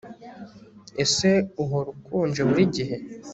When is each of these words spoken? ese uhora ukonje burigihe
ese 1.03 1.29
uhora 1.63 1.89
ukonje 1.95 2.41
burigihe 2.47 2.95